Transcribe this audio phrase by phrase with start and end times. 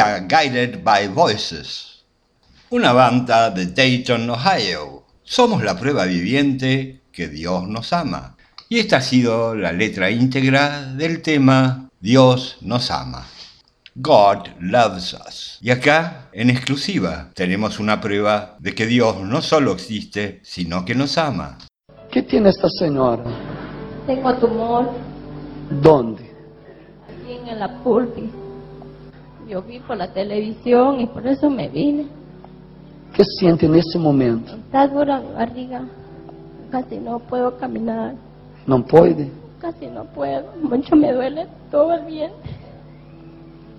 [0.00, 2.04] Guided by Voices,
[2.70, 5.04] una banda de Dayton, Ohio.
[5.22, 8.36] Somos la prueba viviente que Dios nos ama.
[8.68, 13.26] Y esta ha sido la letra íntegra del tema Dios nos ama.
[13.96, 15.58] God loves us.
[15.60, 20.94] Y acá, en exclusiva, tenemos una prueba de que Dios no solo existe, sino que
[20.94, 21.58] nos ama.
[22.10, 23.24] ¿Qué tiene esta señora?
[24.06, 24.90] Tengo tumor
[25.70, 26.30] ¿Dónde?
[27.06, 28.30] aquí en la pulpi.
[29.50, 32.06] Yo vi por la televisión y por eso me vine.
[33.12, 34.54] ¿Qué siente en ese momento?
[34.54, 35.82] Está dura mi barriga.
[36.70, 38.14] Casi no puedo caminar.
[38.64, 39.28] ¿No puede?
[39.60, 40.52] Casi no puedo.
[40.62, 42.50] Mucho me duele todo el vientre.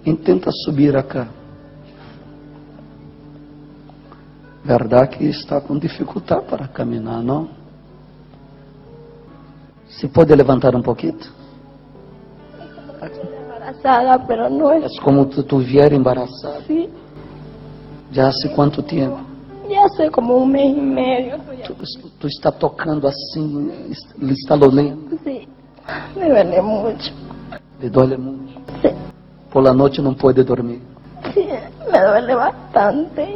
[0.03, 1.29] Intenta subir acá.
[4.65, 7.47] Verdad que está com dificuldade para caminhar, não?
[9.87, 11.17] Se pode levantar um pouquinho?
[13.01, 14.85] Estoy embarazada, pero no es.
[14.85, 16.59] Es como tu tuviera embarazada.
[16.67, 16.89] Sí.
[18.11, 19.19] ¿Ya hace cuánto tiempo?
[19.69, 21.37] Ya hace como un mes y medio.
[21.65, 21.75] Tú,
[22.19, 23.39] tú estás tocando así,
[24.19, 25.17] le está doliendo.
[25.23, 25.47] Sí,
[26.17, 27.11] me duele mucho.
[27.79, 28.59] ¿Le duele mucho?
[28.81, 28.89] Sí.
[29.51, 30.81] Por la noche no puede dormir.
[31.33, 31.47] Sí,
[31.91, 33.35] me duele bastante.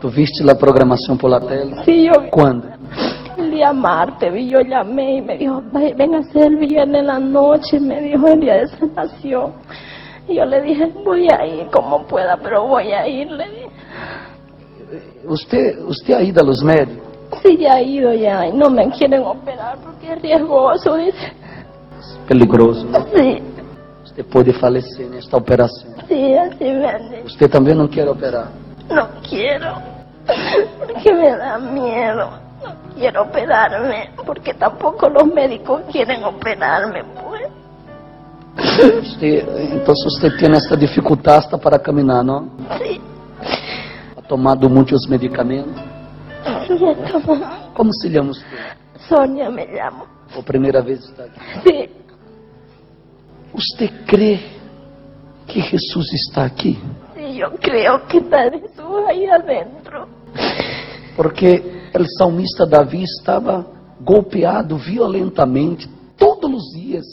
[0.00, 1.82] Tu viste la programación por la tele?
[1.84, 2.30] Sí, yo vi.
[2.30, 2.68] ¿Cuándo?
[3.54, 7.06] Día martes, vi, yo llamé y me dijo, "Ve- ven a hacer el viernes en
[7.06, 9.52] la noche, me dijo el día de sanación.
[10.28, 13.68] Y yo le dije, voy a ir como pueda, pero voy a ir, le dije.
[15.26, 17.02] Usted, usted ha ido a los médicos?
[17.42, 21.32] Sí, ya he ido ya, y no me quieren operar porque es riesgoso, dice.
[22.28, 22.86] Peligroso.
[23.14, 23.42] Sí,
[24.04, 25.90] Usted pode falecer nesta operação.
[26.08, 27.26] sí, así me han dicho.
[27.26, 28.48] Usted também não quer operar.
[28.88, 29.74] No quiero,
[30.86, 32.28] porque me da miedo.
[32.64, 37.42] No quiero operarme, porque tampoco los médicos quieren operarme, pues.
[39.02, 42.48] Usted, então você tem essa dificuldade hasta para caminhar, não?
[42.78, 43.00] Sí,
[44.16, 45.74] Ha tomado muitos medicamentos.
[46.66, 46.78] sí,
[47.12, 47.40] como
[47.74, 48.58] Como se chama usted?
[49.08, 50.06] Sonia me llamo.
[50.38, 51.40] A primeira vez está aqui.
[51.68, 51.90] Sí,
[53.52, 54.40] Usted crê
[55.46, 56.78] que Jesus está aqui?
[57.14, 60.08] sí, yo creo que está Jesús ahí adentro.
[61.16, 63.66] Porque o salmista Davi estava
[64.00, 65.88] golpeado violentamente
[66.18, 67.04] todos os dias,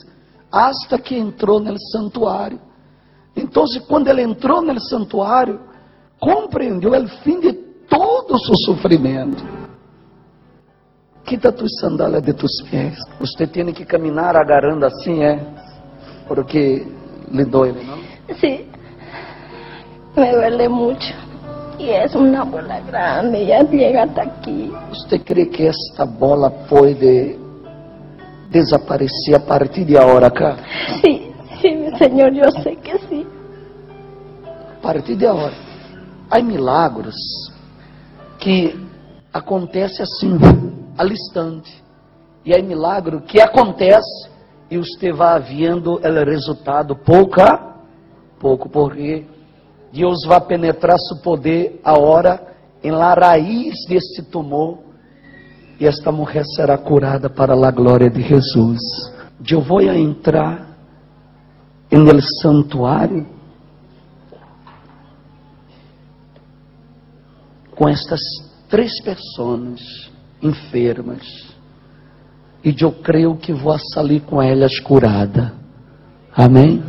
[0.52, 2.59] hasta que entrou no santuário.
[3.36, 5.59] Então, quando ele entrou no santuário,
[6.19, 9.44] compreendeu o fim de todo o seu sofrimento.
[11.24, 12.98] Quita tus sandálias de tus pés.
[13.19, 15.40] Você tem que caminhar agarrando assim, é?
[16.28, 16.86] Porque
[17.31, 18.00] lhe dói, não?
[18.36, 18.68] Sí,
[20.18, 21.31] me duele mucho.
[21.77, 24.71] Y es una bola grande, ya llega hasta aquí.
[24.89, 27.39] Você crê que esta bola pode
[28.50, 30.57] desaparecer a partir de agora, cá?
[31.01, 31.31] Sí,
[31.62, 33.25] sí, mi Señor, yo sé que sí.
[34.77, 35.53] A partir de agora.
[36.29, 37.15] Há milagros
[38.39, 38.75] que
[39.33, 40.38] acontecem assim,
[40.97, 41.81] al instante.
[42.44, 44.29] E há milagro que acontece
[44.69, 47.75] e você vai vendo o resultado pouco a
[48.39, 49.25] pouco, porque
[49.91, 54.79] Deus vai penetrar seu poder agora em la raiz desse tumor
[55.79, 58.79] e esta mulher será curada para a glória de Jesus.
[59.49, 60.77] Eu vou entrar
[61.91, 63.25] en el santuário
[67.75, 68.21] com estas
[68.69, 70.11] três pessoas
[70.41, 71.25] enfermas.
[72.63, 75.53] E eu creio que vou sair com elas curada.
[76.31, 76.81] Amém?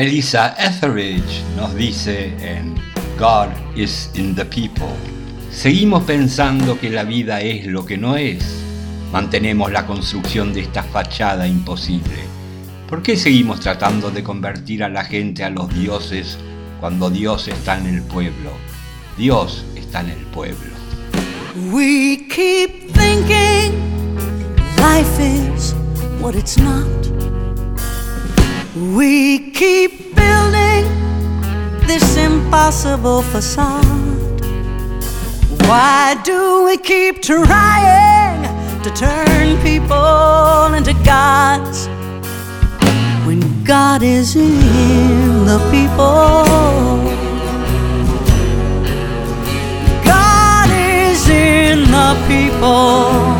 [0.00, 2.74] Melissa Etheridge nos dice en
[3.18, 4.88] God is in the people.
[5.52, 8.42] Seguimos pensando que la vida es lo que no es.
[9.12, 12.16] Mantenemos la construcción de esta fachada imposible.
[12.88, 16.38] ¿Por qué seguimos tratando de convertir a la gente a los dioses
[16.80, 18.52] cuando Dios está en el pueblo?
[19.18, 20.72] Dios está en el pueblo.
[21.70, 23.74] We keep thinking
[24.78, 25.74] life is
[26.22, 27.19] what it's not.
[28.80, 30.86] We keep building
[31.86, 34.40] this impossible facade.
[35.68, 38.42] Why do we keep trying
[38.82, 41.88] to turn people into gods
[43.26, 46.46] when God is in the people?
[50.02, 53.39] God is in the people.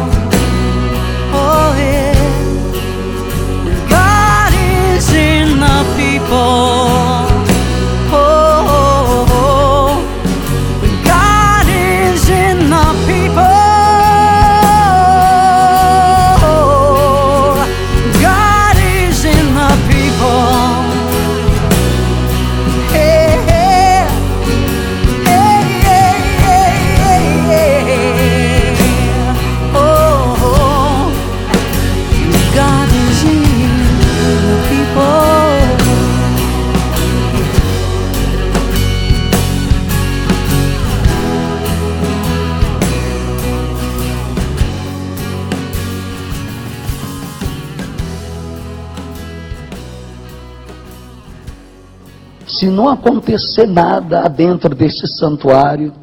[52.60, 55.94] Se não acontecer nada dentro deste santuário,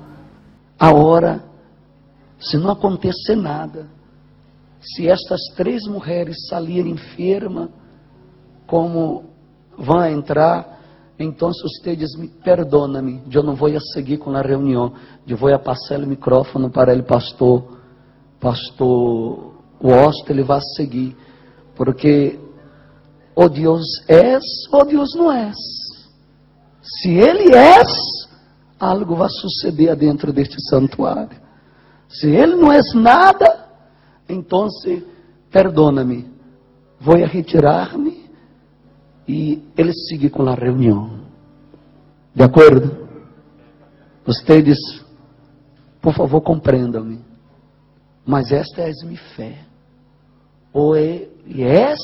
[0.80, 1.44] a hora,
[2.40, 3.86] se não acontecer nada,
[4.82, 7.70] se estas três mulheres saírem enfermas,
[8.66, 9.26] como
[9.78, 10.80] vão entrar,
[11.20, 14.94] então ustedes me perdona-me, eu não vou seguir com a reunião,
[15.28, 17.78] eu vou a passar o microfone para ele pastor,
[18.40, 21.16] pastor Washington, ele vai seguir,
[21.76, 22.40] porque
[23.36, 24.40] o Deus é,
[24.72, 25.52] ou Deus não é.
[26.82, 27.82] Se Ele é,
[28.80, 31.40] algo vai suceder dentro deste santuário.
[32.10, 33.68] Se Ele não é nada,
[34.30, 34.68] então,
[35.52, 36.30] perdona-me,
[37.00, 38.28] vou retirar-me
[39.28, 41.22] e ele sigue com a reunião.
[42.34, 43.08] De acordo?
[44.26, 44.78] Vocês,
[46.02, 47.26] por favor, compreendam-me.
[48.26, 49.66] Mas esta é a minha fé.
[50.74, 52.00] Ou é, és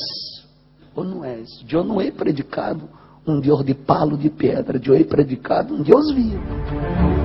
[0.94, 1.48] ou não és.
[1.70, 2.88] Eu não é predicado
[3.26, 4.80] um Deus de palo de pedra.
[4.84, 7.23] Eu é predicado um Deus vivo.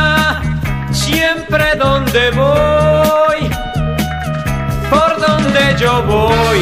[0.91, 3.51] siempre donde voy,
[4.89, 6.61] por donde yo voy.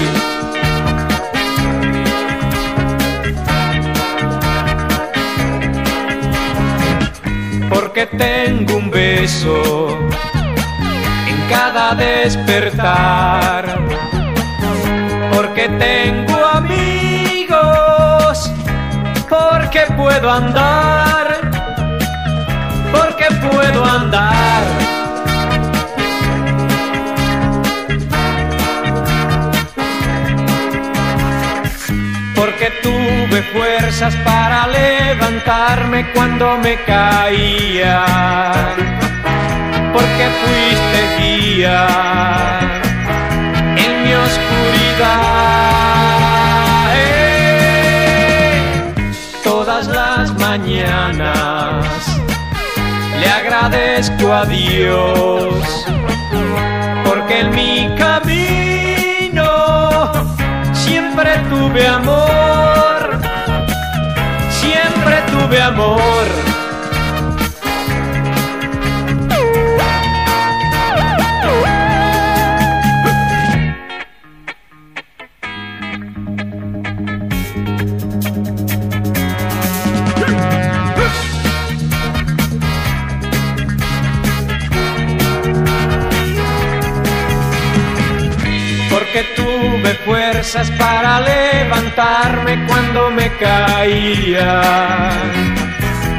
[7.70, 9.96] Porque tengo un beso
[11.28, 13.83] en cada despertar
[15.64, 17.56] porque tengo amigos,
[19.28, 21.50] porque puedo andar,
[22.92, 24.62] porque puedo andar.
[32.34, 38.04] Porque tuve fuerzas para levantarme cuando me caía,
[39.92, 42.14] porque fuiste guía
[44.16, 45.43] oscuridad.
[53.64, 55.86] Agradezco a Dios
[57.06, 59.46] porque en mi camino
[60.74, 63.20] siempre tuve amor,
[64.50, 66.53] siempre tuve amor.
[90.78, 95.10] Para levantarme cuando me caía,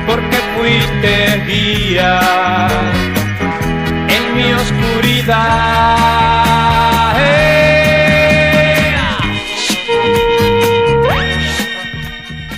[0.08, 2.20] porque fuiste guía
[4.08, 5.36] en mi oscuridad.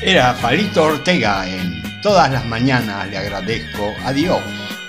[0.02, 4.40] Era Palito Ortega en Todas las mañanas le agradezco a Dios.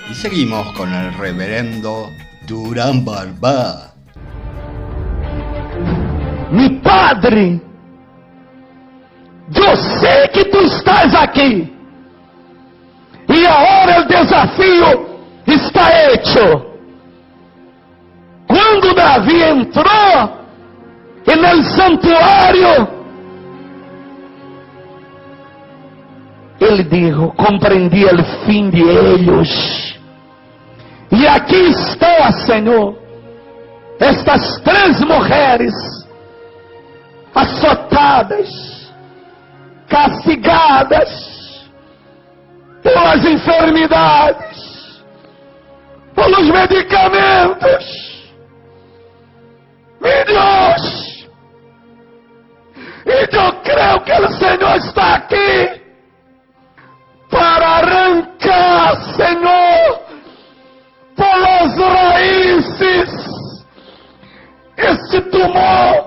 [0.09, 2.13] Y seguimos con el reverendo
[2.47, 3.88] Durán Barba.
[6.51, 7.61] Mi Padre,
[9.55, 11.71] eu sei que tu estás aqui.
[13.29, 15.09] E agora o desafio
[15.45, 16.65] está hecho.
[18.47, 20.39] Quando Davi entrou
[21.27, 22.87] no santuário,
[26.59, 29.99] ele disse: compreendi o fim de eles.
[31.11, 32.97] E aqui está, Senhor,
[33.99, 35.98] estas três mulheres
[37.33, 38.49] açotadas,
[39.87, 41.29] castigadas
[42.81, 45.03] pelas enfermidades,
[46.15, 48.09] pelos medicamentos.
[50.01, 51.09] Meu Deus!
[53.05, 55.81] E eu creio que o Senhor está aqui
[57.29, 60.01] para arrancar, Senhor,
[61.15, 63.09] pelas raízes,
[64.77, 65.98] este tumor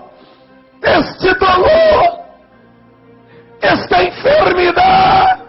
[0.82, 2.20] este dolor,
[3.60, 5.42] esta enfermidade.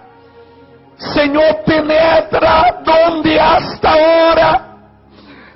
[0.97, 4.73] Senhor, penetra donde hasta ahora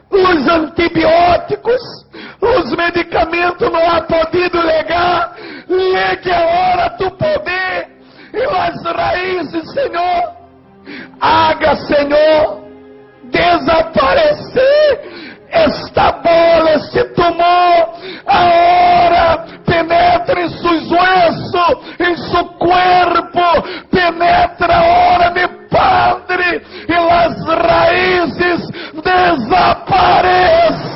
[0.10, 1.82] os antibióticos,
[2.42, 5.36] os medicamentos não has podido ligar,
[5.70, 7.88] ligue agora tu poder
[8.34, 10.38] e as raízes, Senhor.
[11.20, 12.64] Haga, Senhor,
[13.26, 15.02] desaparecer
[15.50, 17.47] esta bola, este tumor,
[24.68, 28.70] penetra ahora, meu Padre, e as raízes
[29.04, 30.96] desapareça,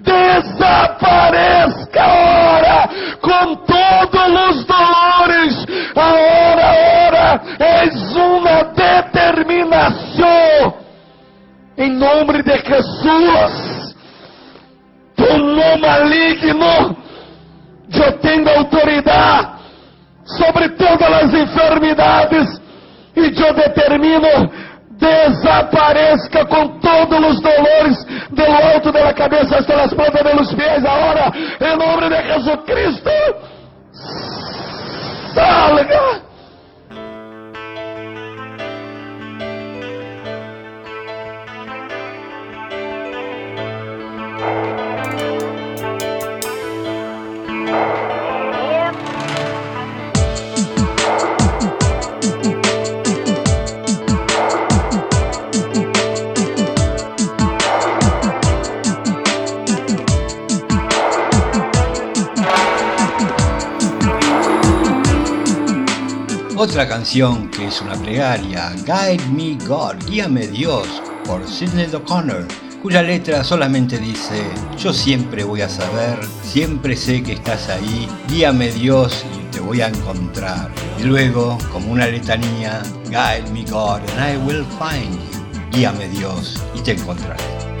[0.00, 2.88] desapareça ahora,
[3.20, 10.74] com todos os dolores, ahora, ahora, és uma determinação.
[11.76, 13.94] Em nome de Jesus,
[15.16, 16.96] tumor maligno,
[17.92, 19.54] eu tenho autoridade
[20.24, 22.63] sobre todas as enfermidades
[23.24, 24.50] e eu determino
[24.98, 31.32] desapareça com todos os dolores do alto da cabeça hasta as pontas dos pés agora,
[31.60, 33.10] em nome de Jesus Cristo,
[35.34, 36.23] salga.
[66.64, 70.88] Otra canción que es una plegaria, Guide Me God, Guíame Dios,
[71.26, 72.48] por Sidney O'Connor,
[72.82, 74.42] cuya letra solamente dice,
[74.78, 79.82] yo siempre voy a saber, siempre sé que estás ahí, guíame Dios y te voy
[79.82, 80.70] a encontrar.
[80.98, 86.64] Y luego, como una letanía, Guide me God and I will find you, guíame Dios
[86.74, 87.73] y te encontraré.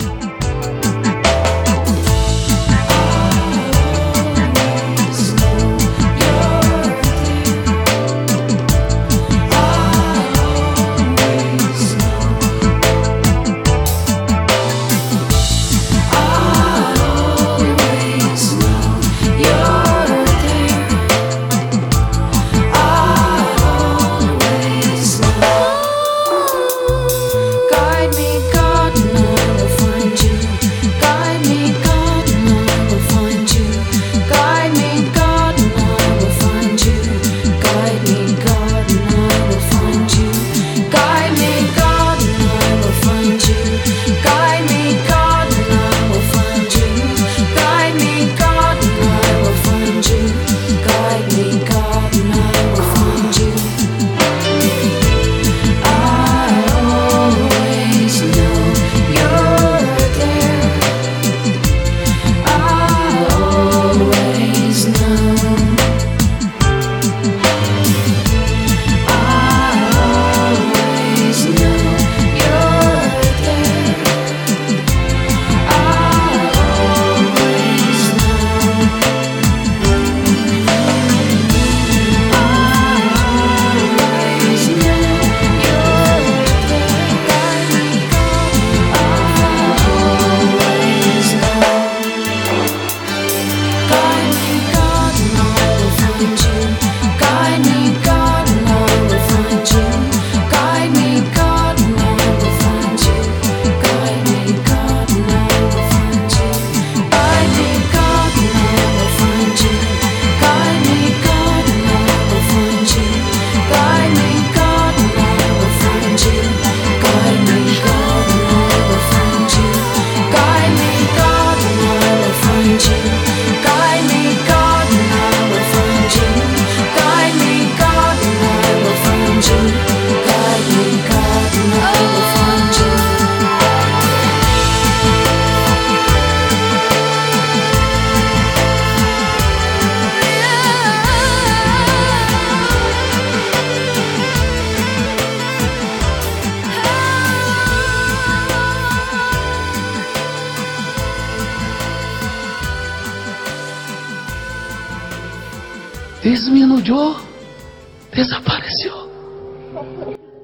[158.12, 159.08] Desapareció.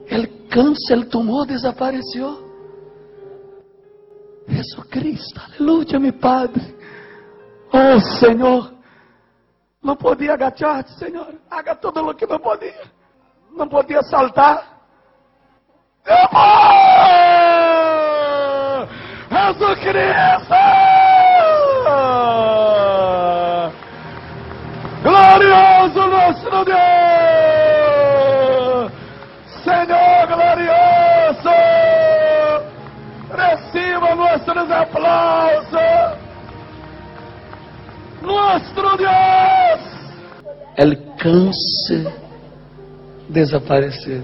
[0.08, 2.48] El cáncer, el tumor desapareció.
[4.48, 6.74] Jesucristo, aleluya, mi Padre.
[7.72, 8.72] Oh Senhor,
[9.82, 11.34] não podia agachar, Senhor.
[11.48, 12.90] Haga tudo o que não podia.
[13.52, 14.80] Não podia saltar.
[16.06, 17.20] Amor!
[19.30, 20.89] Jesus Cristo!
[29.64, 31.56] Senhor glorioso!
[33.30, 36.18] Reciba nossos aplausos!
[38.22, 39.82] Nosso Deus!
[40.76, 42.12] El câncer
[43.28, 44.22] desapareceu.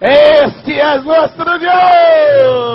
[0.00, 2.71] Este é nosso Deus!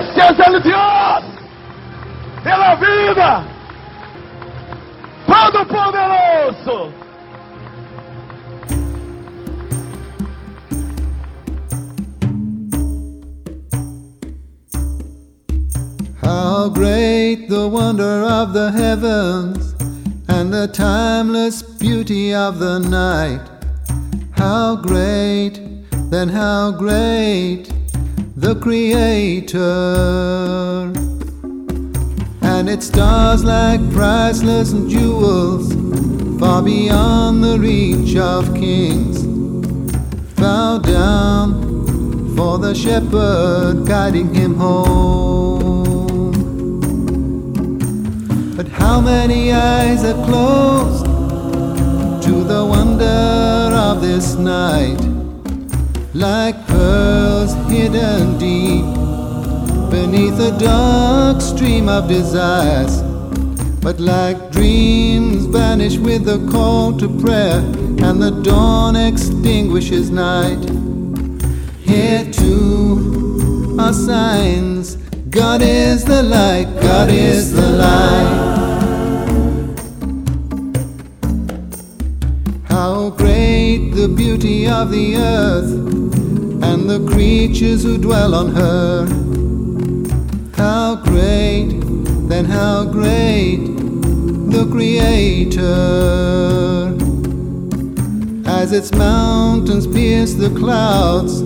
[0.00, 1.24] É o Deus!
[2.42, 3.44] Pela vida!
[5.26, 6.90] Todo-Poderoso!
[16.22, 19.74] How great the wonder of the heavens
[20.28, 23.42] and the timeless beauty of the night.
[24.32, 25.60] How great,
[26.10, 27.70] then how great
[28.40, 29.60] the Creator.
[32.40, 35.74] And its stars like priceless jewels,
[36.40, 39.26] far beyond the reach of kings.
[40.36, 46.32] Bow down for the shepherd guiding him home.
[48.56, 51.04] But how many eyes are closed
[52.24, 54.98] to the wonder of this night?
[56.14, 58.86] Like pearls hidden deep
[59.90, 63.02] beneath a dark stream of desires.
[63.82, 67.58] But like dreams vanish with the call to prayer,
[68.06, 70.62] and the dawn extinguishes night.
[71.90, 74.96] Here too are signs.
[75.40, 78.38] God is the light, God is the light.
[82.74, 86.09] How great the beauty of the earth
[86.70, 89.04] and the creatures who dwell on her.
[90.56, 91.80] How great,
[92.28, 93.58] then how great
[94.54, 95.66] the Creator.
[98.46, 101.40] As its mountains pierce the clouds,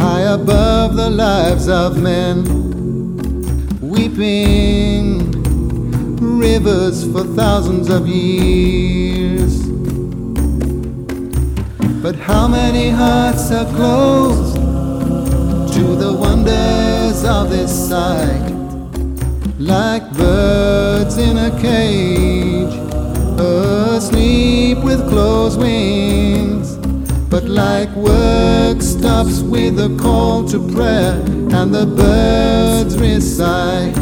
[0.00, 2.44] high above the lives of men,
[3.80, 5.32] weeping
[6.20, 9.79] rivers for thousands of years.
[12.02, 14.56] But how many hearts are closed
[15.74, 18.50] to the wonders of this sight?
[19.58, 22.74] Like birds in a cage,
[23.38, 26.78] asleep with closed wings.
[27.28, 31.20] But like work stops with a call to prayer,
[31.52, 33.94] and the birds recite.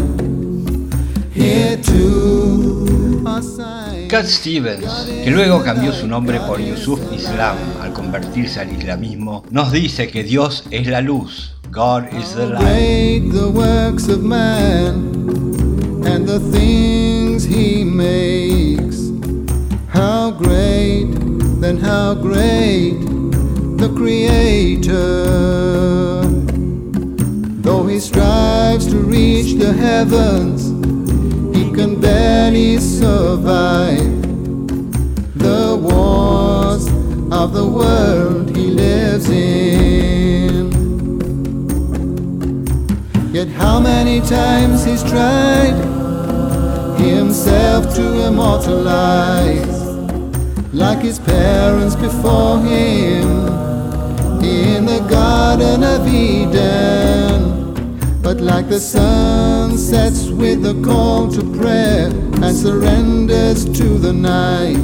[1.32, 3.77] Here too are signs.
[4.09, 9.71] Cat Stevens, que luego cambió su nombre por Yusuf Islam al convertirse al islamismo, nos
[9.71, 11.53] dice que Dios es la luz.
[11.71, 13.31] God is the light.
[13.31, 15.12] the works of man
[16.07, 19.11] and the things he makes.
[19.92, 21.09] How great,
[21.61, 22.99] then how great
[23.77, 24.94] the Creator.
[27.61, 30.67] Though he strives to reach the heavens, he
[31.78, 34.20] can barely survive
[35.36, 36.88] the wars
[37.30, 40.72] of the world he lives in.
[43.32, 45.78] Yet how many times he's tried
[46.98, 49.80] himself to immortalize,
[50.74, 53.28] like his parents before him
[54.42, 57.47] in the Garden of Eden.
[58.22, 62.07] But like the sun sets with a call to prayer
[62.42, 64.76] and surrenders to the night.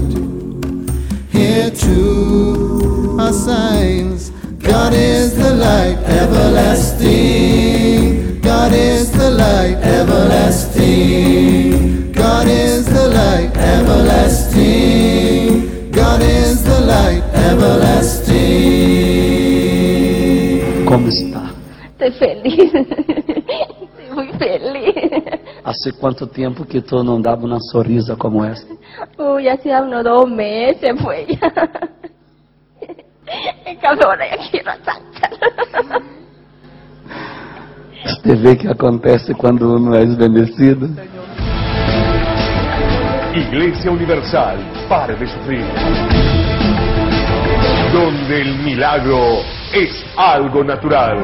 [1.31, 4.31] Here too are signs.
[4.59, 7.05] God is the light everlasting.
[8.41, 11.15] God is the light everlasting.
[12.13, 14.55] God is the light everlasting.
[15.91, 18.35] God is the light everlasting.
[20.87, 21.53] Como está?
[21.99, 23.24] Estoy feliz.
[25.75, 28.67] sei quanto tempo que tu não dava uma sorrisa como essa.
[29.19, 31.27] Oh, já se há dois meses, foi.
[38.05, 40.91] Você vê que acontece quando não é bendecido.
[43.35, 44.57] Igreja Universal,
[44.89, 45.65] pare de sofrer.
[47.93, 49.17] Donde o milagro
[49.73, 51.17] é algo natural.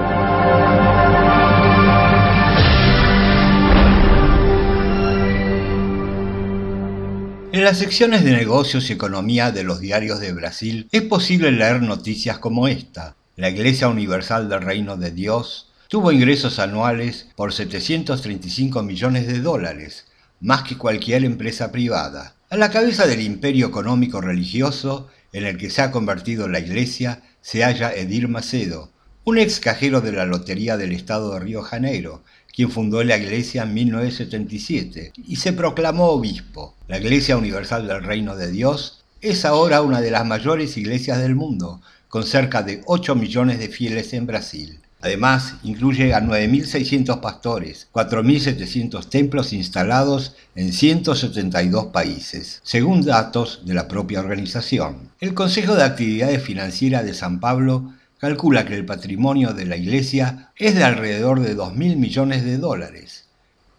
[7.53, 11.83] En las secciones de negocios y economía de los diarios de Brasil es posible leer
[11.83, 13.17] noticias como esta.
[13.35, 20.07] La Iglesia Universal del Reino de Dios tuvo ingresos anuales por 735 millones de dólares,
[20.41, 22.37] más que cualquier empresa privada.
[22.51, 27.23] A la cabeza del imperio económico religioso en el que se ha convertido la iglesia
[27.41, 28.93] se halla Edir Macedo,
[29.25, 32.23] un ex cajero de la Lotería del Estado de Río Janeiro,
[32.55, 36.75] quien fundó la iglesia en 1977 y se proclamó obispo.
[36.89, 41.35] La Iglesia Universal del Reino de Dios es ahora una de las mayores iglesias del
[41.35, 44.81] mundo, con cerca de 8 millones de fieles en Brasil.
[45.03, 53.89] Además, incluye a 9.600 pastores, 4.700 templos instalados en 172 países, según datos de la
[53.89, 55.11] propia organización.
[55.21, 60.53] El Consejo de Actividades Financieras de San Pablo calcula que el patrimonio de la iglesia
[60.57, 63.25] es de alrededor de 2.000 millones de dólares.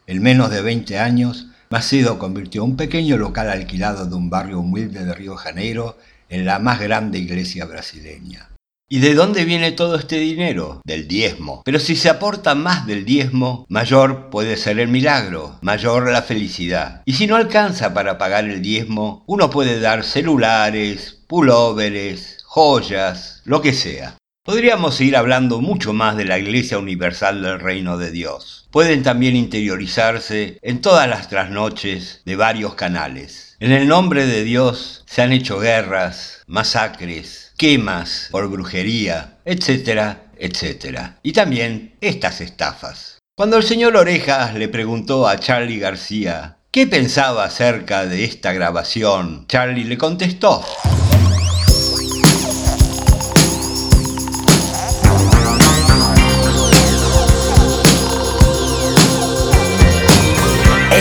[0.07, 5.05] En menos de 20 años, Macedo convirtió un pequeño local alquilado de un barrio humilde
[5.05, 8.49] de Río Janeiro en la más grande iglesia brasileña.
[8.89, 10.81] ¿Y de dónde viene todo este dinero?
[10.83, 11.61] Del diezmo.
[11.63, 17.03] Pero si se aporta más del diezmo, mayor puede ser el milagro, mayor la felicidad.
[17.05, 23.61] Y si no alcanza para pagar el diezmo, uno puede dar celulares, pulóveres, joyas, lo
[23.61, 24.17] que sea.
[24.51, 28.67] Podríamos seguir hablando mucho más de la Iglesia Universal del Reino de Dios.
[28.69, 33.55] Pueden también interiorizarse en todas las trasnoches de varios canales.
[33.61, 41.17] En el nombre de Dios se han hecho guerras, masacres, quemas por brujería, etcétera, etcétera.
[41.23, 43.19] Y también estas estafas.
[43.37, 49.45] Cuando el señor Orejas le preguntó a Charlie García qué pensaba acerca de esta grabación,
[49.47, 50.61] Charlie le contestó.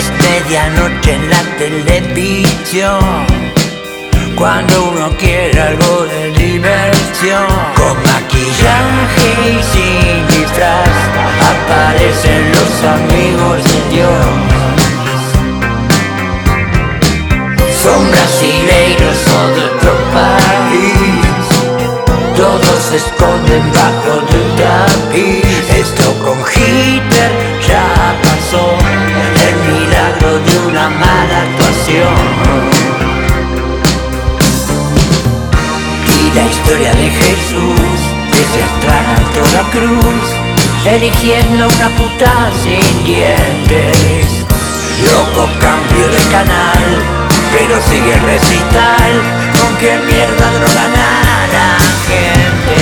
[0.01, 3.27] Es medianoche en la televisión.
[4.35, 10.89] Cuando uno quiere algo de diversión, con maquillaje y sin disfraz,
[11.53, 14.27] aparecen los amigos de Dios.
[17.83, 21.45] Son brasileiros o de otro país,
[22.37, 25.65] todos se esconden bajo de un tapiz.
[25.85, 27.33] Esto con Hitler
[27.69, 27.87] ya
[28.23, 28.65] pasó,
[30.01, 32.15] milagro de una mala actuación.
[36.21, 38.63] Y la historia de Jesús, desde
[39.15, 40.27] alto la cruz,
[40.87, 44.27] eligiendo una puta sin dientes.
[45.11, 46.85] Loco cambio de canal,
[47.53, 49.13] pero sigue el recital,
[49.61, 51.71] con qué mierda drogan a la
[52.09, 52.81] gente.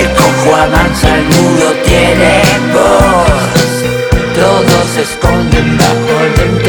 [0.00, 3.66] El cojo avanza, el mudo tiene voz,
[4.34, 5.78] todos esconden
[6.26, 6.65] entero.